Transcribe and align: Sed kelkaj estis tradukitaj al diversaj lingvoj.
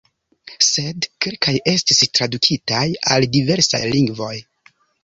Sed 0.67 1.07
kelkaj 1.25 1.53
estis 1.75 2.01
tradukitaj 2.17 2.83
al 3.13 3.31
diversaj 3.39 3.85
lingvoj. 3.97 4.37